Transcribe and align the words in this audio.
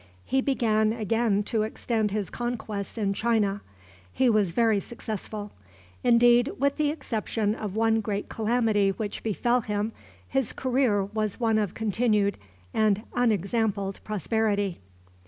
He 0.25 0.41
began 0.41 0.93
again 0.93 1.43
to 1.43 1.61
extend 1.61 2.09
his 2.09 2.31
conquests 2.31 2.97
in 2.97 3.13
China. 3.13 3.61
He 4.11 4.31
was 4.31 4.51
very 4.51 4.79
successful. 4.79 5.51
Indeed, 6.03 6.49
with 6.57 6.77
the 6.77 6.89
exception 6.89 7.53
of 7.53 7.75
one 7.75 8.01
great 8.01 8.27
calamity 8.27 8.89
which 8.89 9.21
befell 9.21 9.61
him, 9.61 9.91
his 10.27 10.53
career 10.53 11.03
was 11.05 11.39
one 11.39 11.59
of 11.59 11.75
continued 11.75 12.39
and 12.73 13.03
unexampled 13.13 13.99
prosperity. 14.03 14.79